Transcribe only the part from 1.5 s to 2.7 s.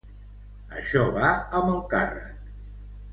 amb el càrrec.